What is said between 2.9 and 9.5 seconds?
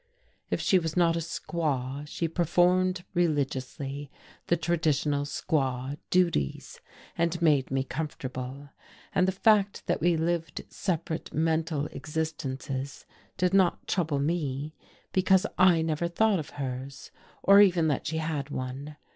religiously the traditional squaw duties, and made me comfortable: and the